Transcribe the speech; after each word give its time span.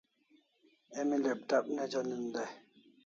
Emi 0.99 1.15
laptop 1.25 1.65
ne 1.75 1.83
jonin 1.91 2.23
dai 2.33 2.51